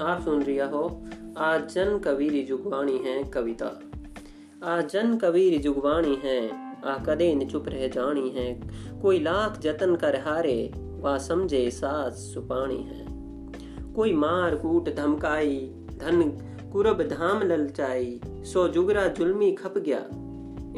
आप 0.00 0.22
सुन 0.22 0.42
रिया 0.42 0.66
हो 0.66 1.04
आज 1.38 1.74
जन 1.74 1.98
कबीरी 1.98 2.42
जुगवाणी 2.42 2.98
है 2.98 3.24
कविता। 3.24 3.66
आज 4.64 4.90
जन 4.90 5.18
कबीरी 5.18 5.58
जुगवाणी 5.58 6.14
है 6.24 6.48
आ 6.82 6.98
कदे 6.98 7.34
न 7.34 7.46
चुप 7.46 7.64
रह 7.68 7.88
जानी 7.88 8.28
है। 8.30 8.60
कोई 9.02 9.20
लाख 9.20 9.60
जतन 9.60 9.96
कर 9.96 10.16
हारे, 10.16 10.72
वा 10.76 11.18
समझे 11.18 11.70
सास 11.70 12.12
सुपानी 12.12 12.76
है। 12.76 13.06
कोई 13.92 14.12
मार 14.12 14.56
कूट 14.56 14.94
धमकाई, 14.94 15.58
धन 15.76 16.22
कुरब 16.72 17.02
धाम 17.02 17.42
ललचाई, 17.42 18.20
सो 18.26 18.68
जुगरा 18.68 19.06
जुलमी 19.06 19.52
खप 19.52 19.78
गया। 19.78 19.98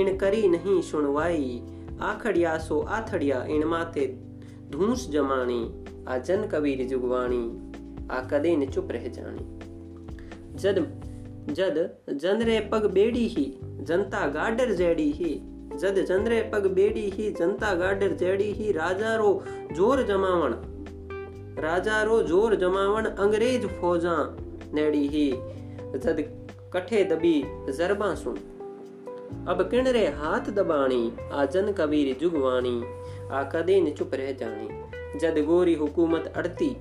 इन 0.00 0.16
करी 0.16 0.48
नहीं 0.48 0.82
सुनवाई, 0.82 1.62
आखड़िया 2.00 2.58
सो 2.58 2.80
आथड़िया 2.80 3.44
इन 3.44 3.64
माते 3.64 4.06
धूस 4.70 5.10
जमानी। 5.10 5.84
आ 6.08 6.18
जन 6.18 6.46
कबीर 6.46 6.88
जुगवाणी 6.88 7.63
आ 8.10 8.20
कदे 8.20 8.56
न 8.56 8.66
चुप 8.66 8.88
रह 8.90 9.08
जानी। 9.08 9.44
जद 10.58 10.86
जद 11.50 11.78
जनरे 12.16 12.60
पग 12.72 12.86
बेड़ी 12.90 13.26
ही, 13.28 13.44
जनता 13.80 14.26
गाडर 14.26 14.72
जेड़ी 14.72 15.10
ही। 15.10 15.34
जद 15.76 16.04
जनरे 16.04 16.40
पग 16.52 16.66
बेड़ी 16.66 17.10
ही, 17.10 17.30
जनता 17.30 17.74
गाडर 17.74 18.12
जेड़ी 18.12 18.52
ही, 18.52 18.72
राजा 18.72 19.14
रो 19.16 19.44
ज़ोर 19.72 20.02
जमावण। 20.02 20.54
राजा 21.62 22.02
रो 22.02 22.22
ज़ोर 22.22 22.54
जमावण, 22.54 23.06
अंग्रेज़ 23.06 23.66
फौजा 23.66 24.16
नेड़ी 24.74 25.06
ही। 25.06 25.30
जद 25.96 26.24
कठे 26.74 27.04
दबी 27.04 27.42
जरबा 27.72 28.14
सुन। 28.14 28.36
अब 29.48 29.68
किणरे 29.70 30.06
हाथ 30.06 30.50
दबाणी 30.50 31.12
आ 31.32 31.44
जन 31.46 31.72
कबीर 31.72 32.16
जुगवाणी। 32.20 32.82
आ 33.30 33.42
कदे 33.42 33.80
न 33.80 33.90
चुप 33.90 34.14
रह 34.14 34.32
जानी। 34.32 35.18
जद 35.18 35.38
गोरी 35.44 35.74
हुकूमत 35.74 36.32
अड़ती 36.36 36.76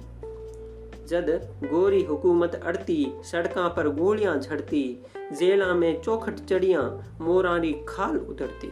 जद 1.09 1.29
गोरी 1.63 2.03
हुकूमत 2.03 2.55
अड़ती, 2.55 3.05
सड़कों 3.23 3.69
पर 3.69 3.87
गोलियाँ 3.95 4.37
झड़ती, 4.39 4.83
जेला 5.33 5.73
में 5.73 6.01
चौखट 6.01 6.39
चढ़िया 6.39 6.81
मोरारी 7.21 7.73
खाल 7.87 8.17
उतरती। 8.17 8.71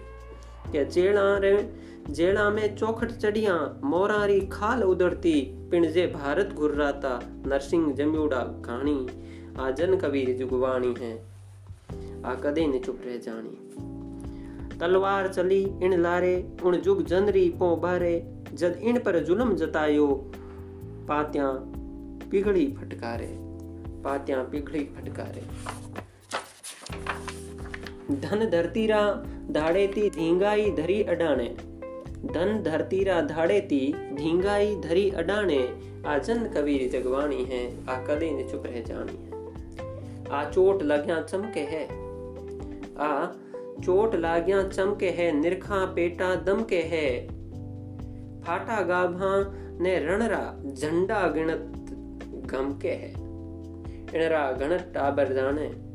क्या 0.71 0.83
जेला 0.83 1.37
रे, 1.37 1.55
जेला 2.09 2.49
में 2.49 2.75
चौखट 2.75 3.11
चढ़िया 3.11 3.55
मोरारी 3.83 4.39
खाल 4.41 4.83
उधरती 4.83 5.41
पिणजे 5.71 6.05
भारत 6.07 6.53
घुर्राता 6.53 7.19
नरसिंह 7.47 7.91
जम्यूड़ा 7.93 8.39
कहानी 8.65 9.07
आजन 9.59 9.95
कबीर 9.95 10.35
जुगवाणी 10.37 10.93
है, 10.99 11.13
आ 12.25 12.33
कदे 12.35 12.65
ने 12.67 12.79
चुप 12.79 13.01
रह 13.05 13.17
जानी 13.17 14.77
तलवार 14.79 15.27
चली 15.27 15.61
इन 15.83 15.99
लारे 16.01 16.35
उन 16.63 16.75
जुग 16.77 17.03
जनरी 17.05 17.49
पो 17.49 17.75
बारे, 17.75 18.13
जद 18.53 18.79
इन 18.81 18.99
पर 18.99 19.19
जुलम 19.19 19.53
जतायो, 19.55 20.07
पात्या 21.07 21.47
पिघड़ी 22.31 22.65
फटकारे, 22.79 23.27
पात्या 24.03 24.43
पिघड़ी 24.43 24.83
फटकारे। 24.85 25.41
धन 28.15 28.49
धरतीरा 28.49 29.01
धाड़ेती 29.51 30.09
धींगाई 30.09 30.71
धरी 30.71 31.01
अडाणे। 31.03 31.49
धन 32.33 32.61
धरतीरा 32.65 33.21
धाड़ेती 33.21 33.93
धींगाई 34.13 34.75
धरी 34.75 35.09
अडाणे। 35.09 35.59
आजन 36.07 36.47
कबीर 36.47 36.89
जगवाणी 36.89 37.43
है 37.43 37.63
आ 37.87 37.97
कदे 38.03 38.31
ने 38.31 38.43
चुप 38.43 38.63
रह 38.65 38.81
जानी 38.81 39.17
है। 39.17 39.31
आ 40.31 40.43
चोट 40.49 40.83
लग्या 40.83 41.21
चमके 41.21 41.59
है। 41.59 41.83
आ 42.99 43.25
चोट 43.83 44.15
लाग्या 44.15 44.63
चमके 44.63 45.09
है, 45.09 45.31
निरखा 45.31 45.85
पेटा 45.85 46.35
दमके 46.35 46.81
है। 46.85 47.07
फाटा 48.41 48.81
गाभा 48.81 49.33
ने 49.83 49.97
रणरा, 49.99 50.43
झंडा 50.73 51.27
गिणत 51.27 51.80
के 52.53 52.89
है। 52.89 53.11
इणरा 54.15 54.51
घण 54.51 54.77
टाबर 54.77 55.33
जाने। 55.33 55.91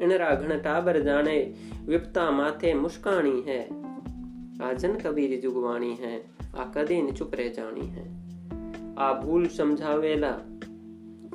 इणरा 0.00 0.34
घण 0.34 0.60
टाबर 0.60 1.00
जाने, 1.00 1.54
विपता 1.86 2.30
माथे 2.30 2.74
मुस्कानी 2.74 3.40
है। 3.40 3.64
आजन 4.62 4.94
कबीर 4.96 5.40
जुगवाणी 5.40 5.94
है, 5.94 6.24
आ 6.58 6.64
कदे 6.64 7.02
न 7.02 7.12
चुप 7.12 7.30
रह 7.34 7.48
जानी 7.48 7.86
है। 7.86 8.22
आ 8.98 9.12
भूल 9.12 9.46
समझावेला, 9.46 10.30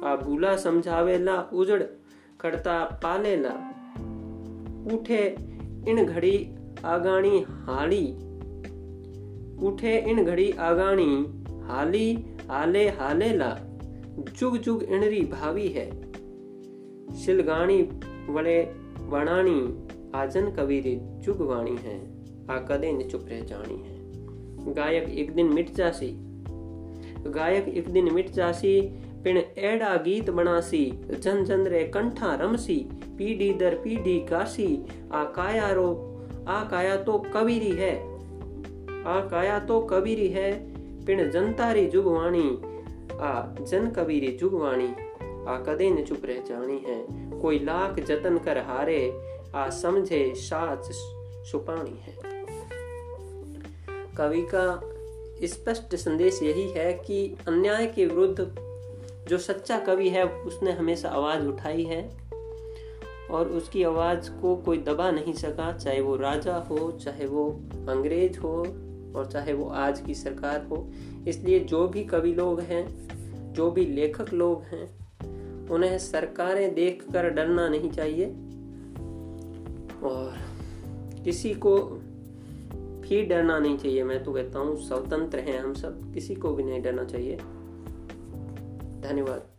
आ 0.10 0.16
भूला 0.16 0.58
समझावेला, 0.58 1.42
उजड़ 1.54 1.84
खड़ता 2.42 3.00
पालेला। 3.04 3.50
उठे 4.96 5.36
इन 5.88 6.06
घड़ी 6.06 6.56
आगाणी 6.86 7.46
हाली। 7.48 8.12
उठे 9.68 10.12
इन 10.12 10.26
घड़ी 10.26 10.52
आगाणी 10.52 11.44
हाली, 11.64 12.38
हाले 12.50 12.90
हालेला। 12.90 13.60
जुग 14.18 14.58
जुग 14.58 14.84
इणरी 14.84 15.22
भावी 15.22 15.68
है। 15.68 15.92
शिलगाणी 17.16 17.82
वड़े 18.30 18.76
वणानी 19.00 19.88
आजन 20.16 20.50
कबीरी 20.50 21.00
जुग 21.02 21.42
वाणी 21.42 21.76
है। 21.76 22.18
आ 22.52 22.58
कदे 22.58 22.92
न 22.92 23.02
चुप 23.02 23.26
रह 23.30 23.42
जानी 23.42 23.76
है। 23.76 23.98
गायक 24.74 25.10
एक 25.10 25.32
दिन 25.32 25.54
मिट 25.54 25.74
जासी। 25.74 26.14
गायक 27.28 27.68
एक 27.68 27.90
दिन 27.90 28.14
मिट 28.14 28.32
जासी, 28.32 28.82
पिण 29.24 29.42
एड़ा 29.58 29.96
गीत 29.96 30.30
बनासी 30.30 30.94
जन 31.10 31.44
जन 31.44 31.62
रे 31.62 31.84
कंठा 31.84 32.36
रमसी, 32.36 32.88
पीढ़ी 33.18 33.54
दर 33.54 33.76
पीढ़ी 33.76 34.20
गासी। 34.20 34.86
आ 35.14 35.24
काया 35.24 35.72
रो, 35.72 36.20
आ 36.48 36.64
काया 36.64 36.96
तो 36.96 37.24
कबीरी 37.34 37.72
है। 37.72 37.96
आ 39.04 39.20
काया 39.20 39.60
तो 39.60 39.82
कबीरी 39.82 40.28
है, 40.28 40.74
पिण 41.06 41.18
जनता 41.18 41.30
जनतारी 41.30 41.88
जुगवाणी 41.88 42.67
आ, 43.22 43.42
जन 43.60 43.90
कबीरी 43.90 44.28
जुगवाणी, 44.28 44.88
आ, 45.48 45.58
कदे 45.58 45.90
न 45.90 46.04
चुप 46.04 46.22
रह 46.26 46.42
जानी 46.42 46.78
है। 46.78 47.08
कोई 47.42 47.60
लाख 47.60 48.00
जतन 48.00 48.38
कर 48.38 48.58
हारे, 48.58 49.22
आ, 49.56 49.70
समझे 49.70 50.34
साच 50.36 50.86
सुपाणी 51.48 52.00
है। 52.00 52.18
कवि 54.18 54.42
का 54.42 54.82
स्पष्ट 55.48 55.96
संदेश 55.96 56.44
यही 56.44 56.70
है 56.70 56.94
कि 56.94 57.38
अन्याय 57.48 57.88
के 57.88 58.06
विरुद्ध 58.06 58.56
जो 59.28 59.38
सच्चा 59.38 59.80
कवि 59.80 60.10
है, 60.10 60.26
उसने 60.26 60.72
हमेशा 60.72 61.10
आवाज़ 61.10 61.48
उठाई 61.48 61.84
है 61.84 62.18
और 63.32 63.48
उसकी 63.48 63.84
आवाज़ 63.84 64.32
को 64.32 64.56
कोई 64.56 64.78
दबा 64.78 65.12
नहीं 65.12 65.34
सका, 65.34 65.74
चाहे 65.74 66.02
वो 66.02 66.16
राजा 66.16 66.56
हो, 66.56 66.92
चाहे 66.92 67.26
वो 67.26 67.50
अंग्रेज़ 67.90 68.40
हो 68.40 68.66
और 69.18 69.26
चाहे 69.26 69.54
वो 69.54 69.66
आज 69.66 70.02
की 70.02 70.16
सरकार 70.16 70.66
हो। 70.66 70.92
इसलिए 71.28 71.60
जो 71.60 71.88
भी 71.88 72.04
कवि 72.04 72.34
लोग 72.34 72.60
हैं, 72.60 73.08
जो 73.54 73.72
भी 73.72 73.86
लेखक 73.86 74.34
लोग 74.34 74.64
हैं, 74.64 74.98
उन्हें 75.70 75.98
सरकारें 75.98 76.74
देखकर 76.74 77.30
डरना 77.30 77.70
नहीं 77.70 77.92
चाहिए। 77.92 78.26
और 80.04 80.38
किसी 81.24 81.54
को 81.54 81.78
भी 83.02 83.26
डरना 83.26 83.60
नहीं 83.60 83.78
चाहिए। 83.78 84.04
मैं 84.04 84.24
तो 84.24 84.34
कहता 84.34 84.60
हूँ, 84.60 84.88
स्वतंत्र 84.88 85.40
हैं 85.40 85.60
हम 85.60 85.74
सब। 85.74 86.14
किसी 86.14 86.36
को 86.36 86.54
भी 86.54 86.64
नहीं 86.64 86.82
डरना 86.82 87.04
चाहिए। 87.04 87.36
धन्यवाद। 89.02 89.57